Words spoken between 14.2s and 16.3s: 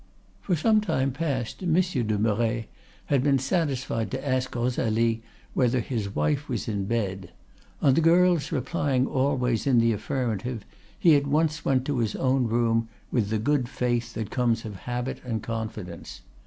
comes of habit and confidence.